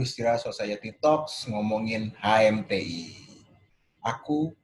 [0.00, 3.20] Industrial Society Talks ngomongin HMTI.
[4.00, 4.56] Aku,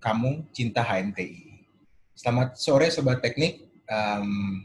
[0.00, 1.68] kamu, cinta HMTI.
[2.16, 3.68] Selamat sore Sobat Teknik.
[3.84, 4.64] Um,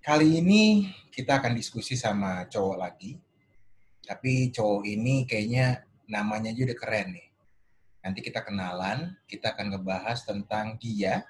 [0.00, 3.20] kali ini kita akan diskusi sama cowok lagi.
[4.08, 7.28] Tapi cowok ini kayaknya namanya juga keren nih.
[8.00, 11.28] Nanti kita kenalan, kita akan ngebahas tentang dia,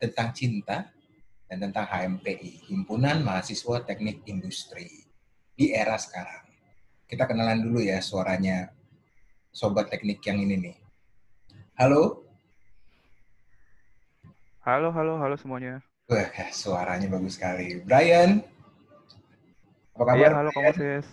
[0.00, 0.88] tentang cinta,
[1.44, 5.03] dan tentang HMTI, Himpunan Mahasiswa Teknik Industri,
[5.54, 6.42] di era sekarang.
[7.06, 8.74] Kita kenalan dulu ya suaranya
[9.54, 10.76] sobat teknik yang ini nih.
[11.78, 12.26] Halo?
[14.66, 15.78] Halo, halo, halo semuanya.
[16.10, 17.78] Wah, suaranya bagus sekali.
[17.86, 18.42] Brian?
[19.94, 20.18] Apa kabar?
[20.18, 21.06] Iya, halo Moses.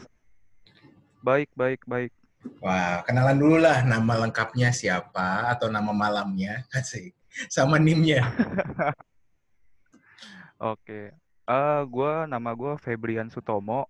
[1.21, 2.11] Baik, baik, baik.
[2.57, 7.13] Wah, kenalan dulu lah nama lengkapnya siapa atau nama malamnya, kasih
[7.45, 8.25] sama nimnya.
[10.73, 11.13] Oke.
[11.45, 13.85] Uh, gua nama gue Febrian Sutomo,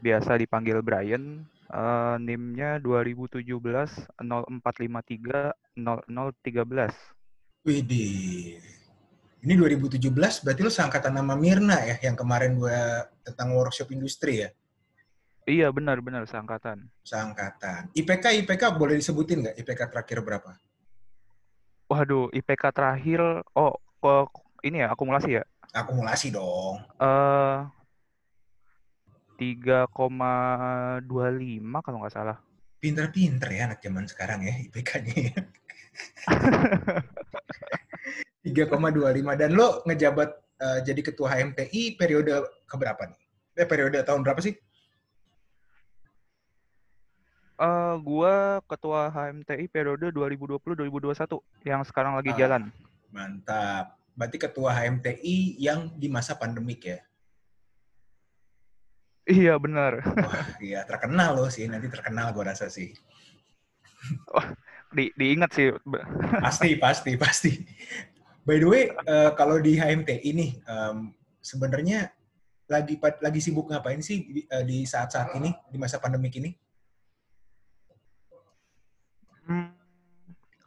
[0.00, 1.44] biasa dipanggil Brian.
[1.66, 7.66] Uh, NIM-nya 2017 0453 0013.
[7.66, 8.62] Widih.
[9.42, 9.98] Ini 2017
[10.46, 14.50] berarti lu seangkatan nama Mirna ya yang kemarin gue tentang workshop industri ya?
[15.46, 16.90] Iya benar benar seangkatan.
[17.06, 17.94] Seangkatan.
[17.94, 20.58] IPK IPK boleh disebutin nggak IPK terakhir berapa?
[21.86, 24.34] Waduh, IPK terakhir oh kok
[24.66, 25.46] ini ya akumulasi ya?
[25.70, 26.82] Akumulasi dong.
[26.98, 27.70] Eh uh,
[29.36, 31.04] 3,25
[31.84, 32.36] kalau nggak salah.
[32.80, 35.36] Pinter-pinter ya anak zaman sekarang ya IPK-nya.
[38.44, 42.32] 3,25 dan lo ngejabat uh, jadi ketua HMTI periode
[42.68, 43.20] keberapa nih?
[43.56, 44.56] Eh periode tahun berapa sih?
[47.56, 52.62] Uh, gua ketua HMTI periode 2020-2021 yang sekarang lagi ah, jalan.
[53.08, 57.00] Mantap berarti ketua HMTI yang di masa pandemik ya?
[59.26, 60.06] Iya benar.
[60.06, 62.94] Wah, iya terkenal loh sih, nanti terkenal gue rasa sih.
[64.30, 64.54] Wah,
[64.94, 65.74] di, diingat sih.
[66.38, 67.52] Pasti, pasti, pasti.
[68.46, 71.10] By the way, uh, kalau di HMTI ini um,
[71.42, 72.14] sebenarnya
[72.70, 76.54] lagi lagi sibuk ngapain sih di, uh, di saat-saat ini di masa pandemik ini?
[79.50, 79.74] Hmm,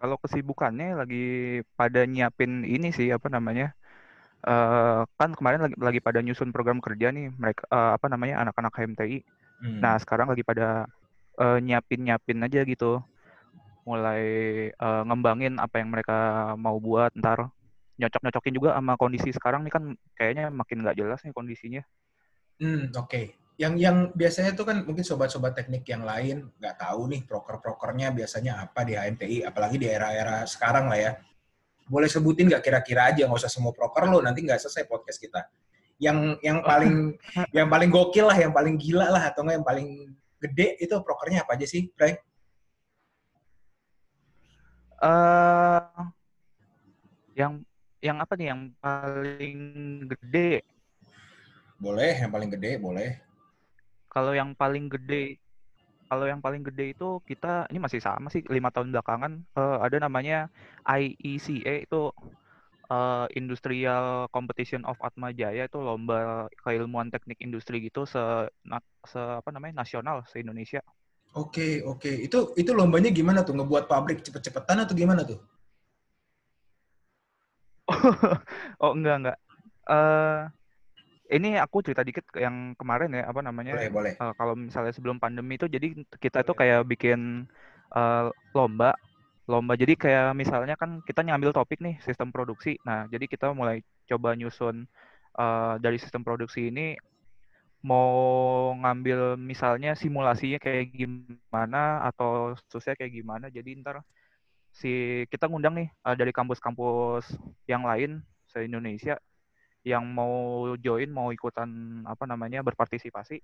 [0.04, 1.26] kalau kesibukannya lagi
[1.80, 3.72] pada nyiapin ini sih apa namanya?
[4.40, 8.72] Uh, kan kemarin lagi lagi pada nyusun program kerja nih mereka uh, apa namanya anak-anak
[8.72, 9.20] HMTI.
[9.60, 9.80] Hmm.
[9.84, 10.88] Nah sekarang lagi pada
[11.36, 13.04] uh, nyiapin nyiapin aja gitu,
[13.84, 14.24] mulai
[14.80, 16.18] uh, ngembangin apa yang mereka
[16.56, 17.52] mau buat ntar
[18.00, 19.84] nyocok nyocokin juga sama kondisi sekarang nih kan
[20.16, 21.84] kayaknya makin nggak jelas nih kondisinya.
[22.64, 23.12] Hmm oke.
[23.12, 28.16] Okay yang yang biasanya tuh kan mungkin sobat-sobat teknik yang lain nggak tahu nih proker-prokernya
[28.16, 31.12] biasanya apa di HMTI, apalagi di era-era sekarang lah ya.
[31.90, 35.50] Boleh sebutin nggak kira-kira aja, nggak usah semua proker lo, nanti nggak selesai podcast kita.
[35.98, 37.18] Yang yang paling
[37.58, 39.88] yang paling gokil lah, yang paling gila lah, atau nggak yang paling
[40.40, 42.16] gede itu prokernya apa aja sih, Bray?
[45.00, 45.82] Uh,
[47.34, 47.66] yang
[48.00, 49.60] yang apa nih yang paling
[50.14, 50.62] gede?
[51.82, 53.30] Boleh, yang paling gede boleh
[54.10, 55.38] kalau yang paling gede
[56.10, 60.02] kalau yang paling gede itu kita ini masih sama sih lima tahun belakangan uh, ada
[60.02, 60.50] namanya
[60.90, 62.10] IECA itu
[62.90, 68.20] uh, Industrial Competition of Atma Jaya itu lomba keilmuan teknik industri gitu se,
[68.66, 70.82] na, se apa namanya nasional se Indonesia.
[71.38, 75.38] Oke oke itu itu lombanya gimana tuh ngebuat pabrik cepet-cepetan atau gimana tuh?
[78.84, 79.38] oh enggak enggak.
[79.90, 80.50] Uh,
[81.30, 84.14] ini aku cerita dikit yang kemarin ya apa namanya boleh, boleh.
[84.18, 87.46] Uh, kalau misalnya sebelum pandemi itu jadi kita itu kayak bikin
[87.94, 88.98] uh, lomba
[89.50, 89.74] lomba.
[89.74, 92.78] Jadi kayak misalnya kan kita ngambil topik nih sistem produksi.
[92.86, 94.86] Nah jadi kita mulai coba nyusun
[95.38, 96.98] uh, dari sistem produksi ini
[97.80, 103.50] mau ngambil misalnya simulasinya kayak gimana atau susah kayak gimana.
[103.54, 104.02] Jadi ntar
[104.74, 109.18] si kita ngundang nih uh, dari kampus-kampus yang lain se Indonesia
[109.88, 113.40] yang mau join mau ikutan apa namanya berpartisipasi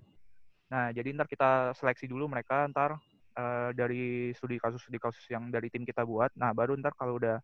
[0.68, 2.98] nah jadi ntar kita seleksi dulu mereka ntar
[3.38, 7.21] uh, dari studi kasus studi kasus yang dari tim kita buat nah baru ntar kalau
[7.21, 7.39] udah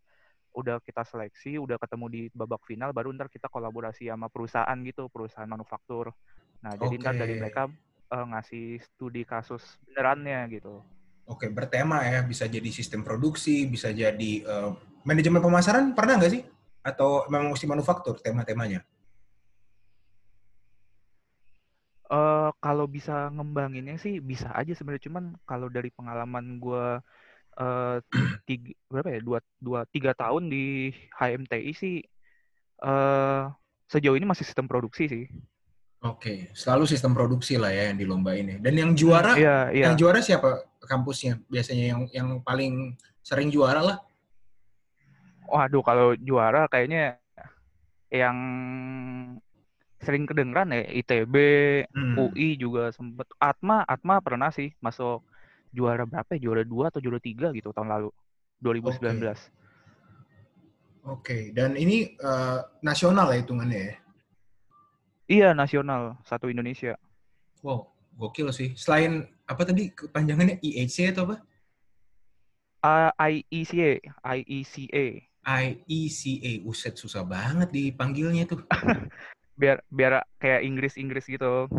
[0.51, 5.07] udah kita seleksi udah ketemu di babak final baru ntar kita kolaborasi sama perusahaan gitu
[5.07, 6.11] perusahaan manufaktur
[6.59, 7.03] nah jadi okay.
[7.05, 7.71] ntar dari mereka
[8.11, 10.83] uh, ngasih studi kasus benerannya gitu
[11.29, 14.75] Oke, bertema ya, bisa jadi sistem produksi, bisa jadi uh,
[15.07, 16.43] manajemen pemasaran, pernah nggak sih?
[16.81, 18.81] atau memang mesti manufaktur tema-temanya?
[22.11, 26.99] Uh, kalau bisa ngembanginnya sih bisa aja sebenarnya cuman kalau dari pengalaman gue
[27.55, 27.97] uh,
[28.47, 32.03] tiga, berapa ya dua dua tiga tahun di HMTI sih
[32.83, 33.47] uh,
[33.87, 35.25] sejauh ini masih sistem produksi sih.
[36.01, 38.57] Oke, selalu sistem produksi lah ya yang di lomba ini.
[38.57, 39.85] Dan yang juara, iya, iya.
[39.85, 41.37] yang juara siapa kampusnya?
[41.45, 43.97] Biasanya yang yang paling sering juara lah.
[45.45, 47.21] Waduh, kalau juara kayaknya
[48.09, 48.37] yang
[50.01, 51.35] sering kedengeran ya ITB,
[51.93, 52.17] Hmm.
[52.17, 53.29] UI juga sempet.
[53.37, 55.21] Atma, Atma pernah sih masuk
[55.71, 56.49] juara berapa ya?
[56.49, 58.09] Juara dua atau juara tiga gitu tahun lalu.
[58.61, 59.49] 2019.
[61.01, 63.95] Oke, dan ini eh, nasional ya hitungannya ya?
[65.31, 66.19] Iya, nasional.
[66.27, 66.93] Satu Indonesia.
[67.65, 67.89] Wow,
[68.19, 68.77] gokil sih.
[68.77, 71.37] Selain apa tadi kepanjangannya IEC atau apa?
[72.81, 74.01] Uh, IECA.
[74.25, 75.05] IECA.
[75.45, 76.51] IECA.
[76.65, 78.61] Uset susah banget dipanggilnya tuh.
[79.61, 81.69] Biar biar kayak Inggris-Inggris gitu.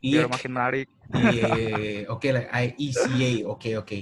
[0.00, 0.88] Iya, Biar makin menarik.
[1.12, 1.52] iya.
[2.14, 3.44] Oke lah, IECA.
[3.44, 3.98] Oke, oke.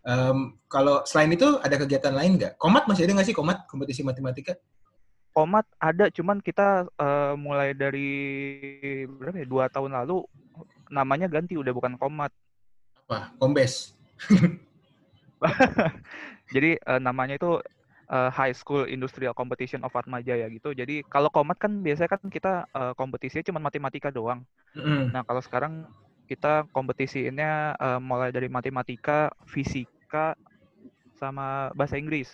[0.00, 2.56] Em, kalau selain itu ada kegiatan lain nggak?
[2.56, 4.56] Komat masih ada nggak sih komat kompetisi matematika?
[5.36, 8.08] Komat ada, cuman kita uh, mulai dari
[9.04, 9.46] berapa ya?
[9.46, 10.24] Dua tahun lalu
[10.88, 12.32] namanya ganti udah bukan Komat.
[13.06, 13.36] Apa?
[13.36, 13.92] Kombes.
[16.54, 17.60] Jadi uh, namanya itu
[18.10, 20.74] uh, High School Industrial Competition of Atmajaya gitu.
[20.74, 24.42] Jadi kalau Komat kan biasanya kan kita uh, kompetisinya cuma matematika doang.
[24.74, 25.14] Mm-mm.
[25.14, 25.86] Nah kalau sekarang
[26.26, 30.34] kita kompetisiinnya uh, mulai dari matematika, fisika,
[31.18, 32.30] sama bahasa Inggris.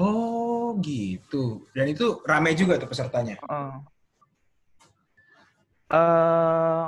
[0.00, 1.64] Oh gitu.
[1.76, 3.36] Dan itu ramai juga tuh pesertanya.
[3.44, 3.76] Uh,
[5.92, 6.84] uh,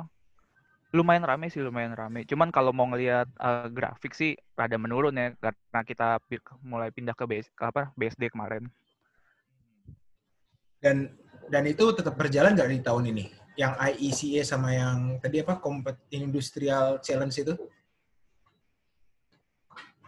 [0.95, 2.23] lumayan rame sih, lumayan rame.
[2.23, 6.23] Cuman kalau mau ngelihat uh, grafik sih rada menurun ya karena kita
[6.63, 8.71] mulai pindah ke, BS, ke apa BSD kemarin.
[10.79, 11.11] Dan
[11.51, 13.25] dan itu tetap berjalan nggak di tahun ini?
[13.59, 17.59] Yang IECA sama yang tadi apa kompet industrial challenge itu?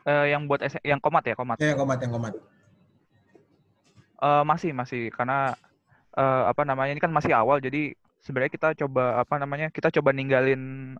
[0.06, 1.58] Uh, yang buat S- yang komat ya komat.
[1.58, 2.34] Ya, yang komat yang komat.
[4.22, 5.58] Uh, masih masih karena
[6.14, 7.90] uh, apa namanya ini kan masih awal jadi
[8.26, 10.94] sebenarnya kita coba apa namanya kita coba ninggalin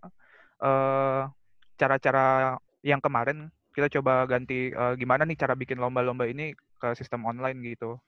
[0.63, 1.27] uh,
[1.75, 2.55] cara-cara
[2.87, 7.59] yang kemarin kita coba ganti uh, gimana nih cara bikin lomba-lomba ini ke sistem online
[7.67, 7.99] gitu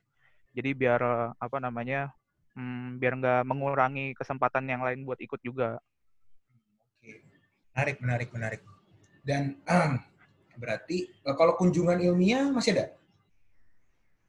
[0.55, 2.15] jadi biar uh, apa namanya
[2.55, 5.83] hmm, biar nggak mengurangi kesempatan yang lain buat ikut juga
[6.99, 7.27] Oke.
[7.75, 8.63] Menarik, menarik, menarik.
[9.23, 9.55] Dan
[10.59, 12.91] berarti eh, kalau kunjungan ilmiah masih ada?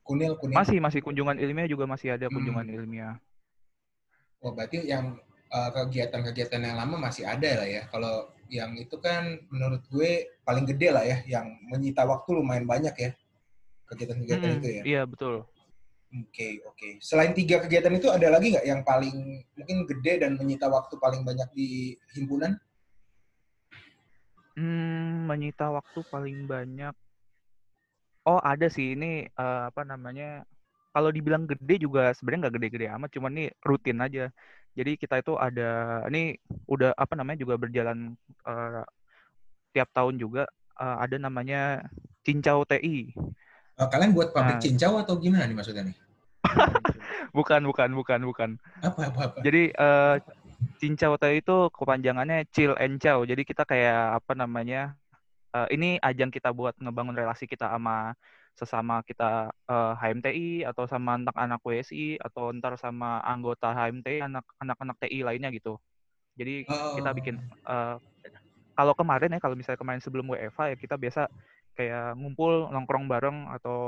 [0.05, 0.53] Kunil, kunil.
[0.53, 2.77] masih masih kunjungan ilmiah juga masih ada kunjungan Hmm.
[2.77, 3.13] ilmiah
[4.39, 5.19] Oh, berarti yang
[5.51, 7.83] eh, kegiatan-kegiatan yang lama masih ada lah ya.
[7.91, 12.95] Kalau yang itu kan menurut gue paling gede lah ya, yang menyita waktu lumayan banyak
[12.95, 13.11] ya.
[13.89, 14.83] Kegiatan-kegiatan Mm-mm, itu ya.
[14.85, 15.45] iya betul
[16.09, 16.97] Oke, oke.
[17.05, 21.21] Selain tiga kegiatan itu ada lagi nggak yang paling mungkin gede dan menyita waktu paling
[21.21, 22.57] banyak di himpunan?
[24.57, 26.97] Hmm, menyita waktu paling banyak.
[28.25, 30.49] Oh, ada sih ini eh, apa namanya?
[30.89, 34.25] Kalau dibilang gede juga sebenarnya nggak gede-gede amat, cuman ini rutin aja.
[34.73, 36.33] Jadi kita itu ada ini
[36.65, 38.13] udah apa namanya juga berjalan
[38.47, 38.83] eh,
[39.73, 40.49] tiap tahun juga
[40.81, 41.85] eh, ada namanya
[42.25, 43.13] Cincau TI.
[43.79, 44.63] Eh, kalian buat pabrik Nah.
[44.65, 45.95] cincau atau gimana nih maksudnya nih?
[47.37, 48.49] Bukan, bukan, bukan, bukan.
[48.81, 49.37] Apa, apa, apa?
[49.45, 50.15] Jadi eh
[50.79, 53.21] Cincau TI itu kepanjangannya Chill and Chow.
[53.27, 54.95] Jadi kita kayak apa namanya?
[55.49, 58.13] eh, ini ajang kita buat ngebangun relasi kita sama
[58.59, 64.99] sesama kita eh, HMTI atau sama anak-anak WSI atau ntar sama anggota HMTI anak anak-anak
[64.99, 65.79] TI lainnya gitu.
[66.35, 67.95] Jadi kita bikin eh,
[68.75, 71.31] kalau kemarin ya kalau misalnya kemarin sebelum WFA ya kita biasa
[71.79, 73.79] kayak ngumpul nongkrong bareng atau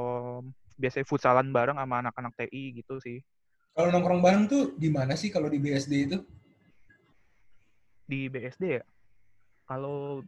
[0.80, 3.20] biasanya futsalan bareng sama anak-anak TI gitu sih.
[3.76, 6.20] Kalau nongkrong bareng tuh di mana sih kalau di BSD itu?
[8.12, 8.84] di BSD ya
[9.64, 10.20] kalau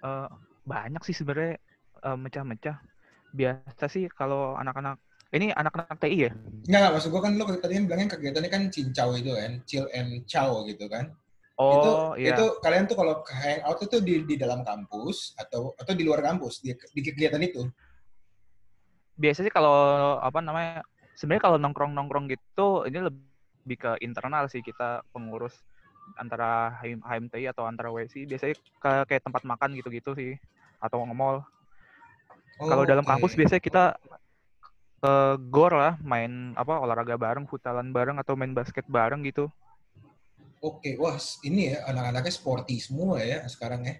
[0.00, 0.28] eh,
[0.64, 1.60] banyak sih sebenarnya
[2.00, 2.76] eh, mecah-mecah
[3.30, 4.98] biasa sih kalau anak-anak
[5.30, 6.32] ini anak-anak TI ya
[6.66, 10.26] Enggak, maksud gue kan lo tadi kan bilangnya kegiatannya kan cincau itu kan, chill and
[10.26, 11.14] chow gitu kan.
[11.60, 11.76] oh
[12.16, 16.02] itu, iya itu kalian tuh kalau hangout itu di, di dalam kampus atau atau di
[16.08, 17.68] luar kampus di, di kegiatan itu?
[19.20, 20.80] biasa sih kalau apa namanya
[21.12, 25.52] sebenarnya kalau nongkrong-nongkrong gitu ini lebih ke internal sih kita pengurus
[26.16, 30.32] antara HM HMTI atau antara WSI biasanya ke kayak tempat makan gitu-gitu sih
[30.80, 31.44] atau nge-mall
[32.60, 33.84] kalau dalam kampus biasanya kita
[35.00, 35.14] ke
[35.48, 39.48] gor lah main apa olahraga bareng futsalan bareng atau main basket bareng gitu.
[40.60, 43.96] Oke, wah ini ya anak-anaknya sporty semua ya sekarang ya.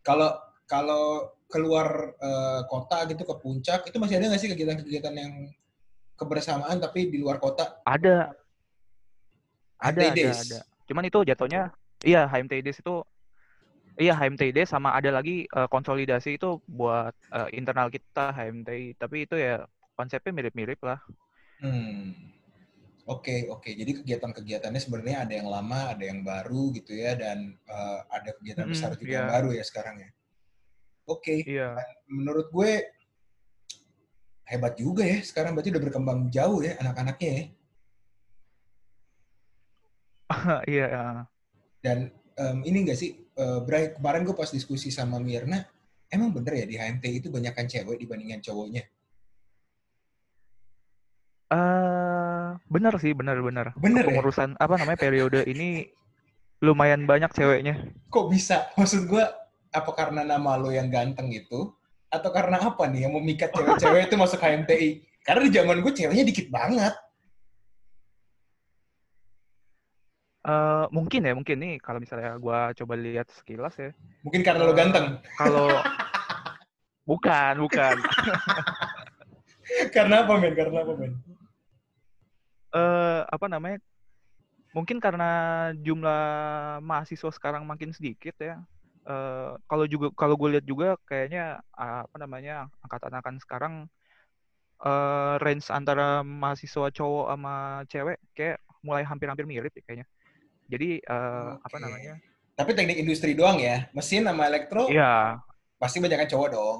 [0.00, 0.32] Kalau
[0.64, 5.32] kalau keluar eh, kota gitu ke puncak itu masih ada nggak sih kegiatan-kegiatan yang
[6.16, 7.84] kebersamaan tapi di luar kota?
[7.84, 8.32] ada.
[9.78, 10.58] Ada ada ada.
[10.88, 13.04] Cuman itu jatuhnya iya HMTI Days itu
[13.98, 19.26] iya HMTI Days sama ada lagi eh, konsolidasi itu buat eh, internal kita HMTI tapi
[19.26, 19.66] itu ya
[19.98, 21.02] konsepnya mirip-mirip lah
[21.58, 22.14] Hmm.
[23.08, 23.66] Oke, oke.
[23.72, 28.68] Jadi kegiatan-kegiatannya sebenarnya ada yang lama, ada yang baru gitu ya, dan uh, ada kegiatan
[28.68, 29.16] Mm-mm, besar juga iya.
[29.18, 30.08] yang baru ya sekarang ya.
[31.08, 31.72] Oke, Iya.
[31.72, 32.84] dan menurut gue
[34.44, 35.18] hebat juga ya.
[35.24, 37.44] Sekarang berarti udah berkembang jauh ya anak-anaknya ya.
[40.68, 40.88] Iya.
[41.80, 45.66] Dan em, ini enggak sih, eh, Bray, kemarin gue pas diskusi sama Mirna,
[46.08, 48.86] emang bener ya di HMT itu banyakkan cewek dibandingkan cowoknya?
[51.48, 53.74] Eh, bener sih, bener-bener.
[53.74, 54.08] Bener ya?
[54.08, 55.88] Kepengurusan apa namanya periode ini
[56.60, 57.74] lumayan banyak ceweknya.
[58.12, 58.70] Kok bisa?
[58.76, 59.24] Maksud gue,
[59.72, 61.72] apa karena nama lo yang ganteng itu?
[62.08, 65.04] Atau karena apa nih yang memikat cewek-cewek itu masuk HMTI?
[65.24, 66.94] Karena di zaman gue ceweknya dikit banget.
[70.48, 73.92] Eh, mungkin ya, mungkin nih kalau misalnya gua coba lihat sekilas ya.
[74.24, 75.20] Mungkin karena lo Eh, ganteng.
[75.36, 75.68] Kalau
[77.08, 77.96] bukan, bukan.
[79.94, 80.56] karena apa, men?
[80.56, 81.12] Karena apa, men?
[82.72, 83.78] Eh, apa namanya?
[84.72, 85.30] Mungkin karena
[85.84, 86.24] jumlah
[86.80, 88.56] mahasiswa sekarang makin sedikit ya.
[89.04, 93.74] Eh, kalau juga kalau gue lihat juga kayaknya ah, apa namanya angkatan-angkatan sekarang
[94.80, 97.54] eh, range antara mahasiswa cowok sama
[97.92, 100.08] cewek kayak mulai hampir-hampir mirip ya kayaknya.
[100.68, 101.82] Jadi eh, apa Oke.
[101.82, 102.14] namanya?
[102.52, 103.88] Tapi teknik industri doang ya?
[103.96, 105.40] Mesin sama elektro Iya,
[105.80, 106.78] pasti banyak cowok dong.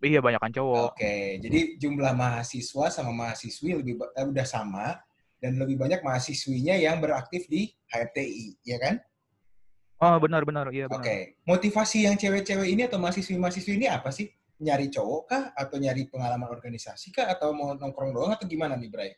[0.00, 0.94] iya banyak kan cowok.
[0.94, 5.02] Oke, jadi jumlah mahasiswa sama mahasiswi lebih eh, udah sama
[5.42, 8.94] dan lebih banyak mahasiswinya yang beraktif di HFTI, ya kan?
[9.98, 11.00] Oh benar-benar, iya benar.
[11.02, 14.28] Oke, motivasi yang cewek-cewek ini atau mahasiswi-mahasiswi ini apa sih?
[14.60, 15.44] Nyari cowok kah?
[15.56, 17.26] Atau nyari pengalaman organisasi kah?
[17.32, 19.10] Atau mau nongkrong doang atau gimana nih, Bray?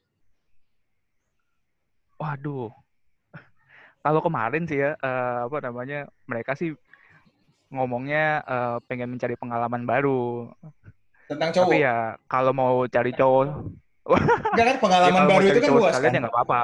[2.18, 2.70] Waduh.
[4.08, 6.72] Kalau kemarin sih ya, eh, apa namanya, mereka sih
[7.68, 10.48] ngomongnya eh, pengen mencari pengalaman baru.
[11.28, 11.68] Tentang cowok?
[11.68, 13.44] Tapi ya kalau mau cari cowok,
[14.56, 16.16] Enggak kan ya pengalaman mau baru itu kan luas sekalian kan?
[16.16, 16.62] ya nggak apa-apa.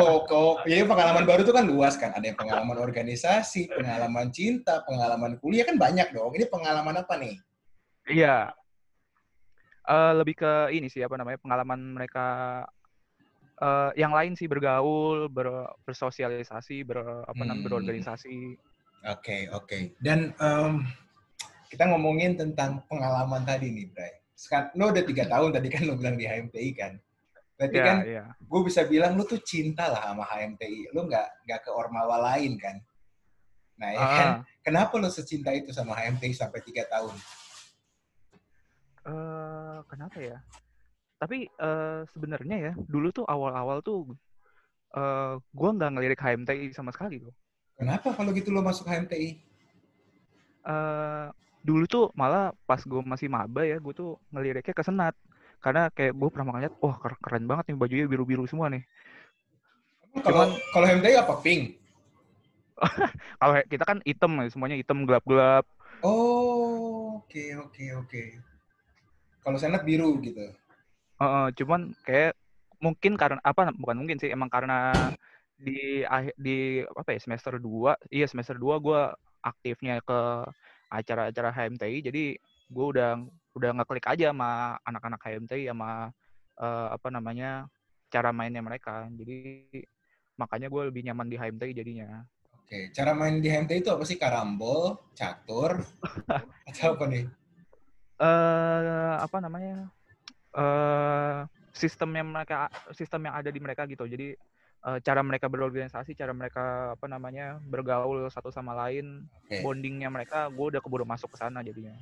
[0.00, 2.10] Oh, kok jadi pengalaman baru itu kan luas kan?
[2.16, 6.32] Ada yang pengalaman organisasi, pengalaman cinta, pengalaman kuliah kan banyak dong.
[6.32, 7.36] Ini pengalaman apa nih?
[8.08, 8.56] Iya.
[9.84, 12.24] Eh, lebih ke ini sih apa namanya pengalaman mereka
[13.60, 17.66] eh, yang lain sih bergaul, ber- bersosialisasi, ber, apa namanya Hmm.
[17.68, 18.56] berorganisasi.
[19.06, 19.96] Oke, oke.
[20.00, 20.72] Dan em,
[21.68, 24.12] kita ngomongin tentang pengalaman tadi nih, Bray.
[24.36, 26.92] Sekarang, lo udah tiga tahun tadi kan lo bilang di HMTI kan?
[27.56, 28.24] Berarti Iya, kan iya.
[28.40, 30.96] gue bisa bilang lo tuh cinta lah sama HMTI.
[30.96, 32.76] Lo nggak nggak ke ormawa lain kan?
[33.76, 37.12] Nah ya kan, Ah, kenapa lo secinta itu sama HMTI sampai tiga tahun?
[39.08, 40.38] eh, kenapa ya?
[41.20, 44.08] Tapi eh, sebenarnya ya, dulu tuh awal-awal tuh
[44.90, 47.36] eh gue nggak ngelirik HMTI sama sekali loh.
[47.78, 49.30] Kenapa kalau gitu lo masuk HMTI?
[50.60, 51.26] eh
[51.60, 55.14] dulu tuh malah pas gue masih maba ya, gue tuh ngeliriknya ke Senat.
[55.60, 58.80] Karena kayak gue pernah ngeliat, wah keren, banget nih bajunya biru-biru semua nih.
[60.24, 61.76] Kalau Cuman- kalau HMTI apa pink?
[63.40, 65.68] Kalau kita kan hitam ya, semuanya hitam gelap-gelap.
[66.00, 68.22] Oh, oke oke oke.
[69.44, 70.48] Kalau senat biru gitu.
[71.20, 72.32] Heeh, cuman kayak
[72.80, 74.74] mungkin karena apa bukan mungkin sih emang karena
[75.60, 79.00] di akhir di apa ya semester 2 iya semester 2 gue
[79.44, 80.48] aktifnya ke
[80.88, 82.22] acara-acara HMTI jadi
[82.72, 83.20] gue udah
[83.52, 86.08] udah ngeklik aja sama anak-anak HMTI sama
[86.56, 87.68] eh, apa namanya
[88.08, 89.68] cara mainnya mereka jadi
[90.40, 92.24] makanya gue lebih nyaman di HMTI jadinya
[92.56, 94.14] Oke, cara main di HMTI itu apa sih?
[94.14, 95.82] Karambol, catur,
[96.70, 97.26] atau apa nih?
[98.20, 99.90] eh apa namanya
[100.50, 101.38] eh
[101.70, 104.34] sistem yang mereka sistem yang ada di mereka gitu jadi
[104.86, 109.62] eh, cara mereka berorganisasi cara mereka apa namanya bergaul satu sama lain Oke.
[109.62, 111.94] bondingnya mereka gue udah keburu masuk ke sana jadinya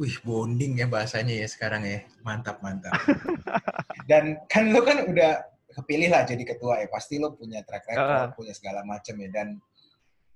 [0.00, 2.00] Wih, bonding ya bahasanya ya sekarang ya.
[2.24, 2.96] Mantap, mantap.
[4.08, 5.44] Dan kan lo kan udah
[5.76, 6.88] kepilih lah jadi ketua ya.
[6.88, 8.32] Pasti lo punya track record, Ah.
[8.32, 9.28] punya segala macam ya.
[9.28, 9.60] Dan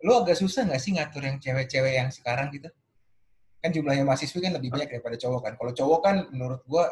[0.04, 2.68] lo agak susah nggak sih ngatur yang cewek-cewek yang sekarang gitu?
[3.64, 5.52] Kan jumlahnya mahasiswi kan lebih banyak daripada cowok kan.
[5.56, 6.84] Kalau cowok kan menurut gua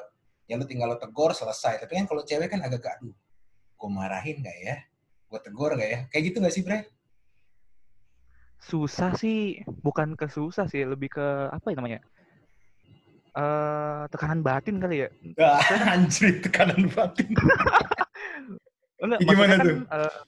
[0.53, 1.81] ya lo tinggal lo tegur selesai.
[1.81, 3.17] Tapi kan kalau cewek kan agak aduh,
[3.81, 4.77] gue marahin nggak ya?
[5.33, 5.99] Gue tegur nggak ya?
[6.13, 6.85] Kayak gitu nggak sih, Bre?
[8.63, 11.99] susah sih bukan ke susah sih lebih ke apa ya namanya
[13.35, 15.09] eh tekanan batin kali ya
[15.43, 17.33] Ah, anjir, tekanan batin.
[19.03, 19.77] Enggak, gimana maksudnya tuh?
[19.83, 20.19] kan, eh,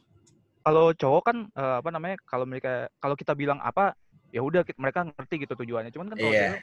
[0.67, 3.95] kalau cowok kan eh, apa namanya kalau mereka kalau kita bilang apa
[4.35, 6.43] ya udah mereka ngerti gitu tujuannya cuman kan kalau Iya.
[6.51, 6.63] cewek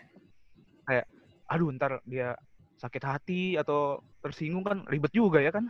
[0.84, 1.06] kayak
[1.48, 2.36] aduh ntar dia
[2.82, 5.70] sakit hati atau tersinggung kan ribet juga ya kan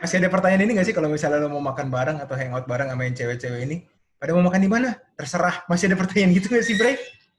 [0.00, 2.92] Masih ada pertanyaan ini nggak sih kalau misalnya lo mau makan bareng atau hangout bareng
[2.92, 3.76] sama yang cewek-cewek ini?
[4.20, 4.92] Pada mau makan di mana?
[5.16, 5.64] Terserah.
[5.72, 6.96] Masih ada pertanyaan gitu nggak sih, Bray?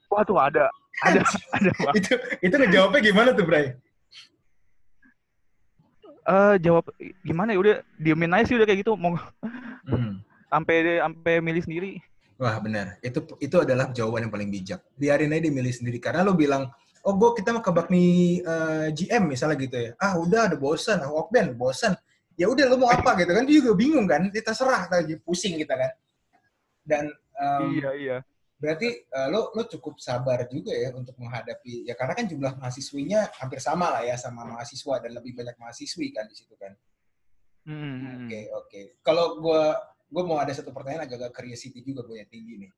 [0.07, 0.71] wah tuh ada
[1.03, 1.19] ada
[1.53, 3.77] ada itu itu ngejawabnya gimana tuh, Bray?
[6.27, 6.89] Eh jawab
[7.23, 9.15] gimana ya udah diemin aja sih udah kayak gitu mau
[9.87, 10.19] Hmm.
[10.51, 11.91] sampai sampai milih sendiri.
[12.35, 14.83] Wah benar, itu itu adalah jawaban yang paling bijak.
[14.99, 16.67] Biarin aja dia milih sendiri karena lo bilang,
[17.07, 18.05] oh gue kita mau ke bakmi
[18.43, 19.91] eh, GM misalnya gitu ya.
[19.95, 21.95] Ah udah ada bosan, ah, Walkman bosan.
[22.35, 23.47] Ya udah lo mau apa gitu kan?
[23.47, 25.91] Dia juga bingung kan, kita serah lagi pusing kita kan.
[26.83, 27.09] Dan
[27.39, 28.17] em, Iya iya.
[28.59, 33.29] berarti eh, lo lo cukup sabar juga ya untuk menghadapi ya karena kan jumlah mahasiswinya
[33.37, 36.75] hampir sama lah ya sama mahasiswa dan lebih banyak mahasiswi kan di situ kan.
[37.67, 38.27] Hmm.
[38.27, 38.79] Oke oke.
[39.05, 39.63] Kalau gue
[40.07, 42.71] gue mau ada satu pertanyaan agak-agak curiosity juga gue yang tinggi nih.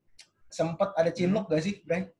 [0.50, 2.10] Sempat ada cinlok gak sih, Bray?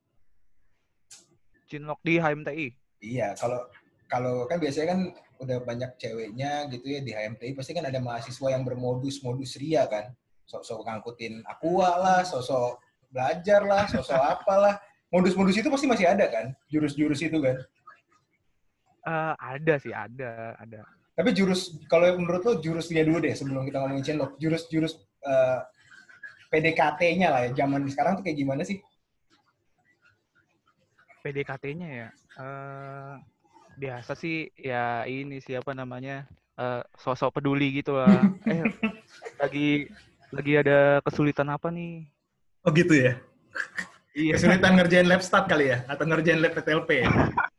[1.71, 2.67] Cinlok di HMTI.
[2.99, 3.63] Iya, kalau
[4.11, 5.01] kalau kan biasanya kan
[5.39, 10.11] udah banyak ceweknya gitu ya di HMTI pasti kan ada mahasiswa yang bermodus-modus ria kan.
[10.51, 12.83] Sok-sok ngangkutin aqua lah, sok-sok
[13.15, 14.83] belajar lah, sok-sok apalah.
[15.15, 16.51] Modus-modus itu pasti masih ada kan?
[16.67, 17.57] Jurus-jurus itu kan.
[19.07, 20.83] Eh, ada sih ada ada.
[21.15, 24.35] Tapi jurus kalau menurut lo jurusnya dulu deh sebelum kita ngomongin cinlok.
[24.43, 25.59] Jurus-jurus eh,
[26.51, 27.51] PDKT-nya lah ya.
[27.55, 28.83] Zaman sekarang tuh kayak gimana sih?
[31.21, 32.09] PDKT-nya ya.
[32.41, 33.15] eh
[33.81, 36.25] biasa sih ya ini siapa namanya
[36.59, 38.29] eh sosok peduli gitu lah.
[38.49, 38.65] eh
[39.41, 39.89] lagi
[40.31, 42.07] lagi ada kesulitan apa nih?
[42.65, 43.17] Oh gitu ya?
[44.15, 44.35] Iya.
[44.37, 45.83] Kesulitan ngerjain lab stat kali ya?
[45.89, 47.09] Atau ngerjain lab PTLP ya?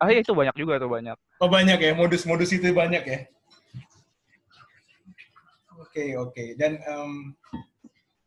[0.00, 1.12] Ah iya, itu banyak juga tuh banyak.
[1.44, 3.20] Oh banyak ya, modus-modus itu banyak ya.
[5.76, 6.56] Oke oke.
[6.56, 7.36] Dan em,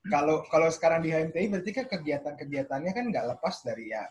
[0.06, 4.06] kalau kalau sekarang di HMTI berarti kan kegiatan-kegiatannya kan nggak lepas dari ya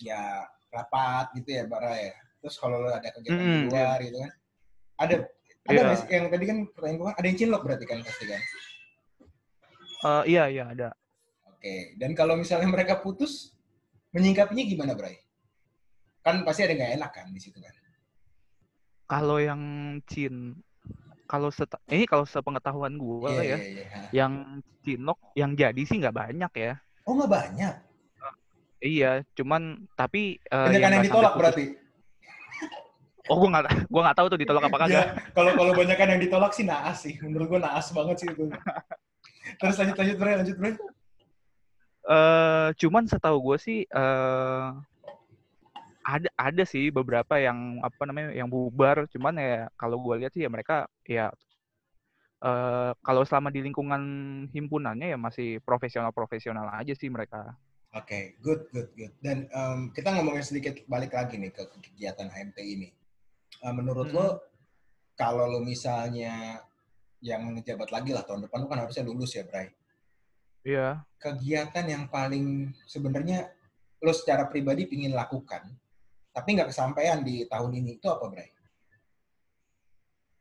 [0.00, 2.12] ya rapat gitu ya Bara ya.
[2.42, 4.32] Terus kalau lo ada kegiatan di Hmm, luar gitu kan,
[5.00, 5.14] ada
[5.64, 8.42] ada sih yang tadi kan pertanyaan gue ada yang cinlok berarti kan pasti kan.
[10.04, 10.88] Eh iya iya ada.
[11.48, 11.96] Oke.
[11.96, 13.56] Dan kalau misalnya mereka putus,
[14.12, 15.16] menyingkapinya gimana Bray?
[16.20, 17.72] Kan pasti ada yang nggak enak kan di situ kan.
[19.04, 19.60] Kalau yang
[20.08, 20.56] Cin
[21.24, 24.00] kalau seta, ini kalau sepengetahuan gue Iya, ya, iya, iya.
[24.12, 24.32] yang
[24.84, 26.72] Cinlok yang jadi sih nggak banyak ya.
[27.08, 27.74] Oh nggak banyak.
[28.84, 31.64] Iya, cuman tapi eh, Banyak yang, nggak ditolak putus- berarti.
[33.32, 34.92] Oh, gua nggak gua nggak tahu tuh ditolak apa kagak.
[34.92, 37.16] Ya, kalau kalau banyak yang ditolak sih naas sih.
[37.24, 38.52] Menurut gua naas banget sih itu.
[39.60, 40.56] Terus lanjut lanjut Bray, lanjut.
[42.04, 44.68] Eh, cuman setahu gue sih eh
[46.04, 49.08] ada ada sih beberapa yang apa namanya yang bubar.
[49.08, 51.32] Cuman ya kalau gue lihat sih ya mereka ya
[52.44, 54.02] eh kalau selama di lingkungan
[54.52, 57.56] himpunannya ya masih profesional-profesional aja sih mereka.
[57.94, 59.14] Oke, good, good, good.
[59.22, 62.90] Dan em, kita ngomongin sedikit balik lagi nih ke kegiatan HMT ini.
[63.62, 64.18] Eh, menurut Hmm.
[64.18, 64.26] lo,
[65.14, 66.58] kalau lo misalnya
[67.22, 69.70] yang ngejabat lagi lah tahun depan lo kan harusnya lulus ya, Bray.
[70.66, 71.06] Iya.
[71.22, 73.54] Kegiatan yang paling sebenarnya
[74.02, 75.62] lo secara pribadi pingin lakukan,
[76.34, 78.50] tapi nggak kesampaian di tahun ini itu apa, Bray?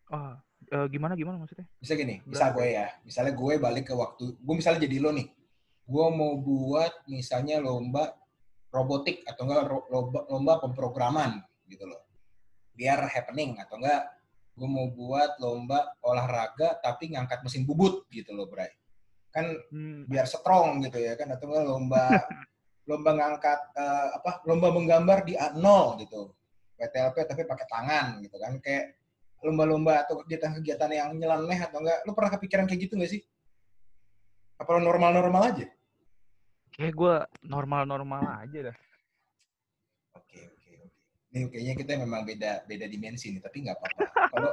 [0.09, 0.41] Ah,
[0.73, 1.69] eh, gimana gimana maksudnya?
[1.77, 5.27] Bisa gini, misal gue ya, misalnya gue balik ke waktu, gue misalnya jadi lo nih,
[5.83, 8.15] gue mau buat misalnya lomba
[8.71, 12.01] robotik atau enggak lomba, lomba pemrograman gitu loh,
[12.73, 14.09] biar happening atau enggak
[14.53, 18.69] gue mau buat lomba olahraga tapi ngangkat mesin bubut gitu loh, Bray.
[19.33, 22.03] Kan Hmm, biar strong gitu ya kan atau enggak lomba
[22.89, 26.31] lomba ngangkat eh, apa lomba menggambar di A0 gitu.
[26.73, 28.97] PTLP tapi pakai tangan gitu kan kayak
[29.43, 31.99] lomba-lomba atau kegiatan-kegiatan yang nyeleneh atau enggak.
[32.07, 33.21] Lu pernah kepikiran kayak gitu nggak sih
[34.63, 35.67] apa normal-normal aja
[36.73, 38.77] kayak gue normal-normal aja dah.
[40.17, 40.99] oke oke oke
[41.35, 44.51] ini kayaknya kita memang beda beda dimensi nih tapi nggak apa-apa kalau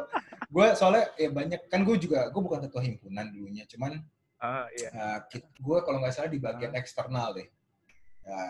[0.50, 4.02] gue soalnya ya banyak kan gue juga gue bukan ketua himpunan dulunya cuman
[4.40, 4.88] Ah, iya.
[4.96, 7.44] Nah, gue kalau nggak salah di bagian eksternal deh.
[8.24, 8.40] Ya,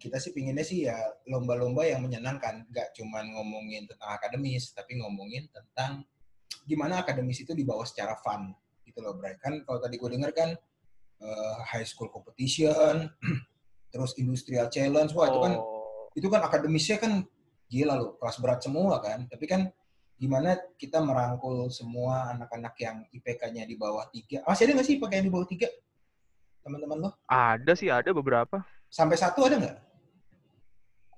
[0.00, 0.96] kita sih pinginnya sih ya
[1.28, 6.02] lomba-lomba yang menyenangkan, nggak cuman ngomongin tentang akademis, tapi ngomongin tentang
[6.64, 8.56] gimana akademis itu dibawa secara fun
[8.88, 9.36] gitu loh, Bray.
[9.36, 10.50] Kan kalau tadi gue denger kan
[11.20, 13.10] eh, high school competition,
[13.92, 17.26] terus industrial challenge, wah itu kan Oh, itu kan akademisnya kan
[17.66, 19.26] gila loh, kelas berat semua kan.
[19.26, 19.70] Tapi kan
[20.14, 24.46] gimana kita merangkul semua anak-anak yang IPK-nya di bawah tiga.
[24.46, 25.68] Masih ada nggak sih IPK yang di bawah tiga?
[26.64, 27.10] Teman-teman lo?
[27.28, 28.64] ada sih ada beberapa.
[28.88, 29.76] Sampai satu ada nggak?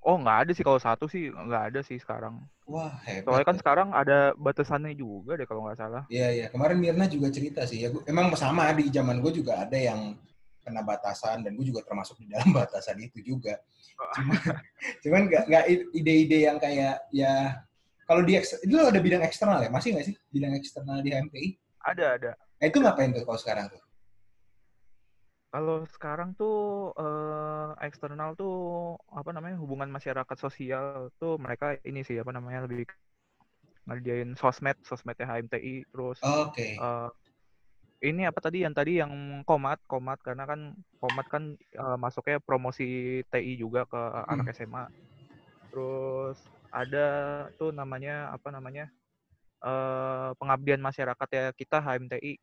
[0.05, 2.41] Oh nggak ada sih kalau satu sih nggak ada sih sekarang.
[2.67, 3.23] Wah, hebat.
[3.23, 3.59] Soalnya kan ya.
[3.63, 6.03] sekarang ada batasannya juga deh kalau nggak salah.
[6.11, 6.45] Iya, iya.
[6.51, 7.83] Kemarin Mirna juga cerita sih.
[7.83, 10.19] Ya, gua- emang sama di zaman gue juga ada yang
[10.67, 13.55] kena batasan dan gue juga termasuk di dalam batasan itu juga.
[13.95, 14.37] Cuman,
[15.03, 17.63] cuman nggak ide-ide yang kayak ya
[18.03, 21.49] kalau di itu ada bidang eksternal ya masih nggak sih bidang eksternal di HMPI?
[21.87, 22.31] Ada ada.
[22.35, 23.79] Nah, itu ngapain tuh kalau sekarang tuh?
[25.57, 32.21] Kalau sekarang tuh eh, eksternal tuh apa namanya hubungan masyarakat sosial tuh mereka ini sih
[32.21, 32.85] apa namanya lebih
[33.89, 36.21] ngerjain sosmed, sosmednya HMTI, terus.
[36.21, 36.77] Okay.
[36.77, 37.09] Uh,
[38.05, 43.19] ini apa tadi yang tadi yang komat, komat karena kan komat kan uh, masuknya promosi
[43.33, 44.29] TI juga ke hmm.
[44.29, 44.85] anak SMA.
[45.73, 46.37] Terus
[46.69, 47.07] ada
[47.57, 48.91] tuh namanya apa namanya
[49.65, 52.37] uh, pengabdian masyarakat ya kita HMTI.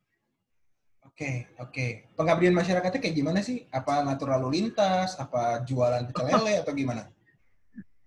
[1.05, 1.71] Oke, okay, oke.
[1.71, 1.91] Okay.
[2.19, 3.69] Pengabdian masyarakatnya kayak gimana sih?
[3.71, 5.15] Apa ngatur lalu lintas?
[5.21, 7.15] Apa jualan pecel lele atau gimana?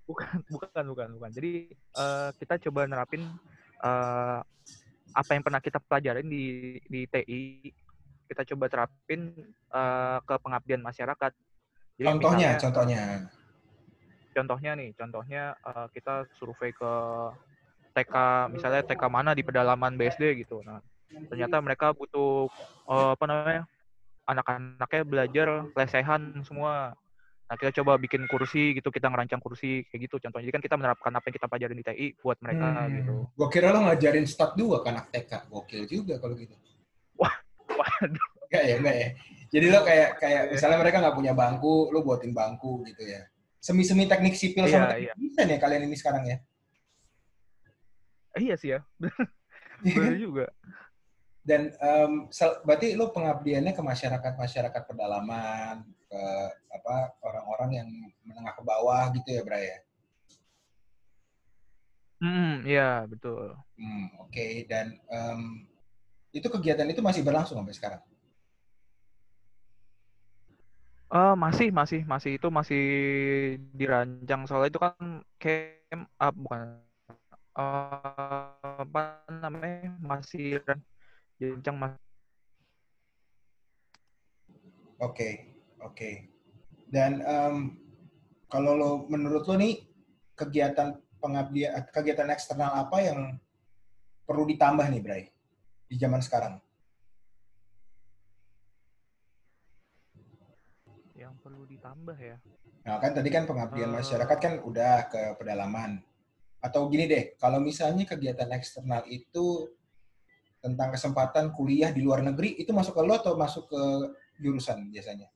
[0.08, 1.52] bukan bukan bukan bukan jadi
[2.00, 3.28] uh, kita coba nerapin
[3.84, 4.40] uh,
[5.12, 7.68] apa yang pernah kita pelajarin di di TI
[8.32, 9.36] kita coba terapin
[9.76, 11.32] uh, ke pengabdian masyarakat
[12.00, 13.04] jadi contohnya misalnya, contohnya
[14.32, 16.94] contohnya nih contohnya uh, kita survei ke
[18.00, 18.16] TK
[18.56, 20.80] misalnya TK mana di pedalaman BSD gitu nah
[21.32, 22.52] ternyata mereka butuh
[22.88, 23.63] uh, apa namanya
[24.28, 26.96] anak-anaknya belajar lesehan semua
[27.48, 30.52] Nah, kita coba bikin kursi gitu, kita ngerancang kursi kayak gitu contohnya.
[30.52, 32.91] Jadi kan kita menerapkan apa yang kita pelajarin di TI buat mereka hmm.
[32.91, 33.15] gitu.
[33.39, 35.48] Gua kira lo ngajarin stat dua kan anak TK.
[35.48, 36.52] Gokil juga kalau gitu.
[37.15, 37.32] Wah,
[37.72, 38.28] waduh.
[38.52, 39.10] Enggak ya, enggak ya.
[39.48, 43.24] Jadi lo kayak kayak misalnya mereka nggak punya bangku, lo buatin bangku gitu ya.
[43.63, 45.13] Semi-semi teknik sipil iya, sama teknik iya.
[45.15, 46.38] desain ya kalian ini sekarang ya?
[48.38, 48.84] iya sih ya.
[49.96, 50.46] Benar juga.
[51.48, 52.28] Dan um,
[52.68, 56.22] berarti lo pengabdiannya ke masyarakat masyarakat pedalaman, ke
[56.76, 57.90] apa orang-orang yang
[58.28, 59.80] menengah ke bawah gitu ya, Bray ya?
[62.20, 63.56] Hmm, iya betul.
[63.80, 64.34] Hmm, oke.
[64.34, 64.68] Okay.
[64.68, 65.64] Dan um,
[66.36, 68.02] itu kegiatan itu masih berlangsung sampai sekarang?
[71.08, 72.84] Uh, masih, masih, masih itu masih
[73.72, 76.84] dirancang soalnya itu kan camp up bukan
[77.56, 78.52] uh,
[78.84, 80.60] apa namanya masih
[81.38, 81.93] jenjang mas.
[84.97, 85.34] Oke, okay,
[85.86, 85.93] oke.
[85.93, 86.13] Okay.
[86.89, 87.78] Dan um,
[88.50, 89.86] kalau lo menurut lo nih
[90.34, 93.19] kegiatan pengabdian kegiatan eksternal apa yang
[94.26, 95.23] perlu ditambah nih, Bray,
[95.86, 96.58] di zaman sekarang?
[101.13, 102.38] Yang perlu ditambah ya.
[102.88, 104.02] Nah, kan tadi kan pengabdian uh...
[104.02, 106.02] masyarakat kan udah ke pedalaman.
[106.58, 109.69] Atau gini deh, kalau misalnya kegiatan eksternal itu
[110.62, 113.82] tentang kesempatan kuliah di luar negeri itu masuk ke lo atau masuk ke
[114.41, 115.30] jurusan biasanya?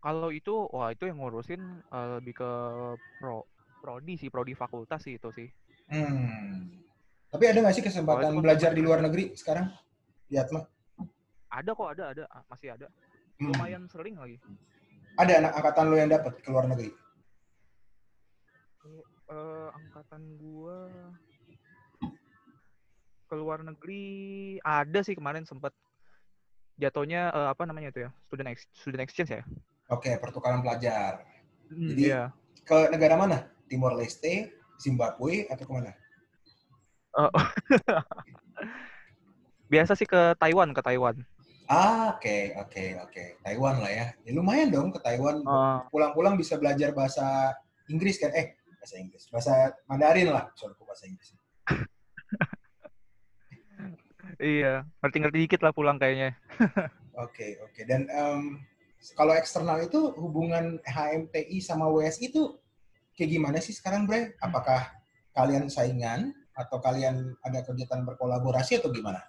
[0.00, 1.60] Kalau itu, wah itu yang ngurusin
[1.92, 2.50] uh, lebih ke
[3.20, 3.44] pro
[3.84, 5.48] prodi sih, prodi fakultas sih itu sih.
[5.92, 6.72] Hmm.
[7.28, 9.68] Tapi ada nggak sih kesempatan belajar di luar negeri sekarang?
[10.32, 10.64] Lihat mah.
[11.52, 12.88] Ada kok, ada, ada, masih ada.
[13.40, 13.52] Hmm.
[13.52, 14.40] Lumayan sering lagi.
[15.20, 16.90] Ada anak angkatan lo yang dapat ke luar negeri?
[19.30, 20.90] Uh, angkatan gua
[23.30, 25.70] ke luar negeri ada sih kemarin sempat
[26.82, 29.46] jatuhnya uh, apa namanya itu ya student ex student exchange ya.
[29.86, 31.22] Oke pertukaran pelajar.
[31.70, 32.22] Hmm, jadi iya.
[32.66, 33.46] ke negara mana?
[33.70, 34.50] Timor Leste
[34.82, 35.94] Zimbabwe atau ke mana
[37.16, 37.30] uh,
[39.72, 41.16] biasa sih ke Taiwan ke Taiwan.
[41.70, 43.10] Ah oke okay, oke okay, oke.
[43.14, 43.28] Okay.
[43.46, 44.06] Taiwan lah ya.
[44.26, 45.46] Ya lumayan dong ke Taiwan.
[45.46, 47.54] Pulang pulang-pulang bisa belajar bahasa
[47.86, 48.34] Inggris kan?
[48.34, 49.30] Eh bahasa Inggris.
[49.30, 49.54] Bahasa
[49.86, 51.30] Mandarin lah soalnya bahasa Inggris
[54.40, 56.32] Iya, ngerti-ngerti dikit lah pulang kayaknya.
[57.20, 57.76] Oke, oke.
[57.76, 57.84] Okay.
[57.84, 58.64] Dan um,
[59.12, 62.56] kalau eksternal itu hubungan HMTI sama WSI itu
[63.12, 64.32] kayak gimana sih sekarang, Bre?
[64.40, 64.88] Apakah
[65.36, 69.20] kalian saingan atau kalian ada kegiatan berkolaborasi atau gimana?